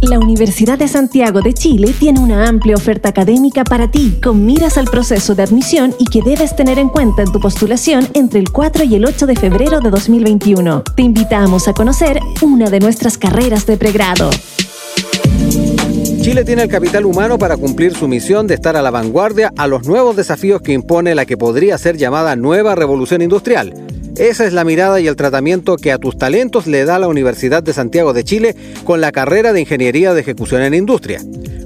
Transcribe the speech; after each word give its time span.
La 0.00 0.20
Universidad 0.20 0.78
de 0.78 0.86
Santiago 0.86 1.40
de 1.42 1.52
Chile 1.52 1.92
tiene 1.98 2.20
una 2.20 2.48
amplia 2.48 2.76
oferta 2.76 3.08
académica 3.08 3.64
para 3.64 3.90
ti, 3.90 4.16
con 4.22 4.46
miras 4.46 4.78
al 4.78 4.84
proceso 4.84 5.34
de 5.34 5.42
admisión 5.42 5.92
y 5.98 6.04
que 6.04 6.22
debes 6.22 6.54
tener 6.54 6.78
en 6.78 6.88
cuenta 6.88 7.22
en 7.22 7.32
tu 7.32 7.40
postulación 7.40 8.06
entre 8.14 8.38
el 8.38 8.52
4 8.52 8.84
y 8.84 8.94
el 8.94 9.04
8 9.04 9.26
de 9.26 9.34
febrero 9.34 9.80
de 9.80 9.90
2021. 9.90 10.84
Te 10.94 11.02
invitamos 11.02 11.66
a 11.66 11.72
conocer 11.72 12.20
una 12.42 12.70
de 12.70 12.78
nuestras 12.78 13.18
carreras 13.18 13.66
de 13.66 13.76
pregrado. 13.76 14.30
Chile 16.20 16.44
tiene 16.44 16.62
el 16.62 16.68
capital 16.68 17.04
humano 17.04 17.36
para 17.36 17.56
cumplir 17.56 17.92
su 17.94 18.06
misión 18.06 18.46
de 18.46 18.54
estar 18.54 18.76
a 18.76 18.82
la 18.82 18.92
vanguardia 18.92 19.52
a 19.56 19.66
los 19.66 19.88
nuevos 19.88 20.14
desafíos 20.14 20.62
que 20.62 20.74
impone 20.74 21.16
la 21.16 21.26
que 21.26 21.36
podría 21.36 21.76
ser 21.76 21.96
llamada 21.96 22.36
nueva 22.36 22.76
revolución 22.76 23.20
industrial. 23.20 23.87
Esa 24.18 24.46
es 24.46 24.52
la 24.52 24.64
mirada 24.64 24.98
y 24.98 25.06
el 25.06 25.14
tratamiento 25.14 25.76
que 25.76 25.92
a 25.92 25.98
tus 25.98 26.18
talentos 26.18 26.66
le 26.66 26.84
da 26.84 26.98
la 26.98 27.06
Universidad 27.06 27.62
de 27.62 27.72
Santiago 27.72 28.12
de 28.12 28.24
Chile 28.24 28.56
con 28.82 29.00
la 29.00 29.12
carrera 29.12 29.52
de 29.52 29.60
Ingeniería 29.60 30.12
de 30.12 30.22
Ejecución 30.22 30.62
en 30.62 30.74
Industria. 30.74 31.20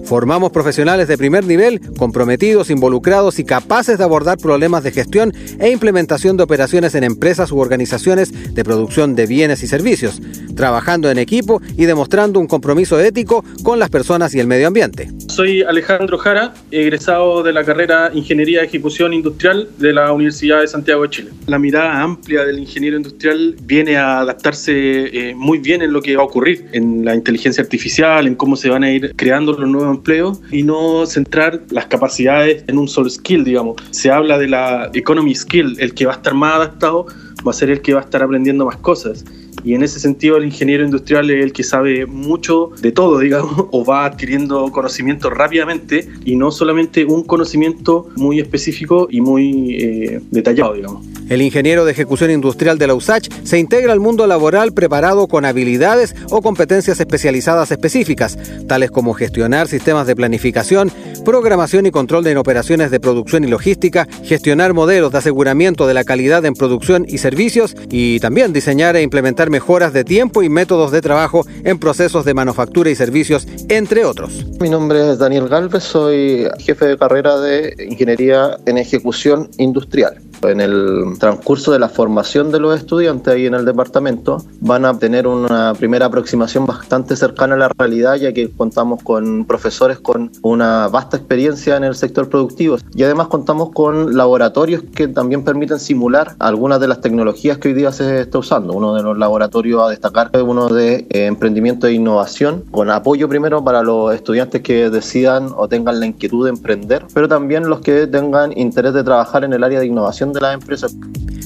Formamos 0.04 0.52
profesionales 0.52 1.08
de 1.08 1.16
primer 1.16 1.46
nivel, 1.46 1.80
comprometidos, 1.96 2.68
involucrados 2.68 3.38
y 3.38 3.44
capaces 3.44 3.96
de 3.96 4.04
abordar 4.04 4.36
problemas 4.36 4.82
de 4.82 4.90
gestión 4.90 5.32
e 5.58 5.70
implementación 5.70 6.36
de 6.36 6.42
operaciones 6.42 6.94
en 6.94 7.04
empresas 7.04 7.52
u 7.52 7.58
organizaciones 7.58 8.54
de 8.54 8.64
producción 8.64 9.14
de 9.14 9.26
bienes 9.26 9.62
y 9.62 9.66
servicios, 9.66 10.20
trabajando 10.54 11.10
en 11.10 11.18
equipo 11.18 11.60
y 11.76 11.84
demostrando 11.84 12.40
un 12.40 12.46
compromiso 12.46 12.98
ético 13.00 13.44
con 13.62 13.78
las 13.78 13.90
personas 13.90 14.34
y 14.34 14.40
el 14.40 14.46
medio 14.46 14.68
ambiente. 14.68 15.10
Soy 15.28 15.62
Alejandro 15.62 16.18
Jara, 16.18 16.54
egresado 16.70 17.42
de 17.42 17.52
la 17.52 17.64
carrera 17.64 18.10
Ingeniería 18.12 18.60
de 18.60 18.66
Ejecución 18.66 19.12
Industrial 19.12 19.68
de 19.78 19.92
la 19.92 20.12
Universidad 20.12 20.60
de 20.60 20.68
Santiago 20.68 21.02
de 21.02 21.10
Chile. 21.10 21.30
La 21.46 21.58
mirada 21.58 22.00
amplia 22.00 22.44
del 22.44 22.58
ingeniero 22.58 22.96
industrial 22.96 23.56
viene 23.62 23.96
a 23.96 24.20
adaptarse 24.20 24.72
eh, 24.72 25.34
muy 25.34 25.58
bien 25.58 25.82
en 25.82 25.92
lo 25.92 26.02
que 26.02 26.16
va 26.16 26.22
a 26.22 26.26
ocurrir, 26.26 26.66
en 26.72 27.04
la 27.04 27.14
inteligencia 27.14 27.62
artificial, 27.62 28.26
en 28.26 28.34
cómo 28.34 28.56
se 28.56 28.68
van 28.68 28.84
a 28.84 28.90
ir 28.90 29.14
creando 29.16 29.52
los 29.52 29.68
nuevos 29.68 29.96
empleo 29.96 30.38
y 30.50 30.62
no 30.62 31.06
centrar 31.06 31.62
las 31.70 31.86
capacidades 31.86 32.64
en 32.66 32.78
un 32.78 32.88
solo 32.88 33.08
skill, 33.08 33.44
digamos. 33.44 33.76
Se 33.90 34.10
habla 34.10 34.38
de 34.38 34.48
la 34.48 34.90
economy 34.92 35.34
skill, 35.34 35.76
el 35.78 35.94
que 35.94 36.06
va 36.06 36.12
a 36.12 36.16
estar 36.16 36.34
más 36.34 36.54
adaptado 36.56 37.06
va 37.46 37.50
a 37.50 37.54
ser 37.54 37.70
el 37.70 37.80
que 37.82 37.94
va 37.94 38.00
a 38.00 38.04
estar 38.04 38.22
aprendiendo 38.22 38.64
más 38.66 38.76
cosas. 38.76 39.24
Y 39.64 39.74
en 39.74 39.82
ese 39.82 40.00
sentido 40.00 40.36
el 40.36 40.44
ingeniero 40.44 40.84
industrial 40.84 41.30
es 41.30 41.42
el 41.42 41.52
que 41.52 41.62
sabe 41.62 42.06
mucho 42.06 42.70
de 42.80 42.92
todo, 42.92 43.18
digamos, 43.20 43.66
o 43.70 43.84
va 43.84 44.04
adquiriendo 44.04 44.70
conocimiento 44.72 45.30
rápidamente 45.30 46.08
y 46.24 46.36
no 46.36 46.50
solamente 46.50 47.04
un 47.04 47.24
conocimiento 47.24 48.08
muy 48.16 48.40
específico 48.40 49.08
y 49.10 49.20
muy 49.20 49.76
eh, 49.76 50.20
detallado, 50.30 50.74
digamos. 50.74 51.06
El 51.28 51.40
ingeniero 51.40 51.84
de 51.84 51.92
ejecución 51.92 52.30
industrial 52.30 52.78
de 52.78 52.86
la 52.86 52.94
USACH 52.94 53.28
se 53.44 53.58
integra 53.58 53.92
al 53.92 54.00
mundo 54.00 54.26
laboral 54.26 54.74
preparado 54.74 55.28
con 55.28 55.44
habilidades 55.44 56.14
o 56.30 56.42
competencias 56.42 57.00
especializadas 57.00 57.70
específicas, 57.70 58.36
tales 58.66 58.90
como 58.90 59.14
gestionar 59.14 59.68
sistemas 59.68 60.06
de 60.06 60.16
planificación, 60.16 60.90
programación 61.22 61.86
y 61.86 61.90
control 61.90 62.24
de 62.24 62.36
operaciones 62.36 62.90
de 62.90 63.00
producción 63.00 63.44
y 63.44 63.46
logística, 63.46 64.06
gestionar 64.24 64.74
modelos 64.74 65.12
de 65.12 65.18
aseguramiento 65.18 65.86
de 65.86 65.94
la 65.94 66.04
calidad 66.04 66.44
en 66.44 66.54
producción 66.54 67.04
y 67.06 67.18
servicios 67.18 67.74
y 67.90 68.20
también 68.20 68.52
diseñar 68.52 68.96
e 68.96 69.02
implementar 69.02 69.50
mejoras 69.50 69.92
de 69.92 70.04
tiempo 70.04 70.42
y 70.42 70.48
métodos 70.48 70.90
de 70.90 71.00
trabajo 71.00 71.46
en 71.64 71.78
procesos 71.78 72.24
de 72.24 72.34
manufactura 72.34 72.90
y 72.90 72.94
servicios, 72.94 73.46
entre 73.68 74.04
otros. 74.04 74.44
Mi 74.60 74.68
nombre 74.68 75.12
es 75.12 75.18
Daniel 75.18 75.48
Galvez, 75.48 75.84
soy 75.84 76.48
jefe 76.58 76.86
de 76.86 76.98
carrera 76.98 77.38
de 77.38 77.74
Ingeniería 77.88 78.56
en 78.66 78.78
Ejecución 78.78 79.48
Industrial. 79.58 80.20
En 80.42 80.60
el 80.60 81.18
transcurso 81.18 81.72
de 81.72 81.78
la 81.78 81.88
formación 81.88 82.50
de 82.50 82.58
los 82.58 82.76
estudiantes 82.76 83.32
ahí 83.32 83.46
en 83.46 83.54
el 83.54 83.64
departamento 83.64 84.44
van 84.60 84.84
a 84.84 84.98
tener 84.98 85.26
una 85.26 85.72
primera 85.74 86.06
aproximación 86.06 86.66
bastante 86.66 87.16
cercana 87.16 87.54
a 87.54 87.58
la 87.58 87.70
realidad 87.78 88.16
ya 88.16 88.32
que 88.32 88.50
contamos 88.50 89.02
con 89.02 89.44
profesores 89.44 90.00
con 90.00 90.32
una 90.42 90.88
vasta 90.88 91.16
experiencia 91.16 91.76
en 91.76 91.84
el 91.84 91.94
sector 91.94 92.28
productivo 92.28 92.78
y 92.94 93.02
además 93.04 93.28
contamos 93.28 93.70
con 93.70 94.16
laboratorios 94.16 94.82
que 94.94 95.08
también 95.08 95.44
permiten 95.44 95.78
simular 95.78 96.34
algunas 96.38 96.80
de 96.80 96.88
las 96.88 97.00
tecnologías 97.00 97.58
que 97.58 97.68
hoy 97.68 97.74
día 97.74 97.92
se 97.92 98.20
está 98.20 98.38
usando. 98.38 98.72
Uno 98.72 98.94
de 98.94 99.02
los 99.02 99.16
laboratorios 99.16 99.82
a 99.82 99.88
destacar 99.88 100.30
es 100.32 100.42
uno 100.42 100.68
de 100.68 101.06
eh, 101.10 101.26
emprendimiento 101.26 101.86
e 101.86 101.92
innovación 101.92 102.64
con 102.70 102.90
apoyo 102.90 103.28
primero 103.28 103.62
para 103.64 103.82
los 103.82 104.14
estudiantes 104.14 104.62
que 104.62 104.90
decidan 104.90 105.50
o 105.56 105.68
tengan 105.68 106.00
la 106.00 106.06
inquietud 106.06 106.44
de 106.44 106.50
emprender, 106.50 107.04
pero 107.14 107.28
también 107.28 107.68
los 107.68 107.80
que 107.80 108.06
tengan 108.06 108.56
interés 108.56 108.92
de 108.94 109.04
trabajar 109.04 109.44
en 109.44 109.52
el 109.52 109.64
área 109.64 109.80
de 109.80 109.86
innovación 109.86 110.31
de 110.32 110.40
la 110.40 110.52
empresa. 110.52 110.88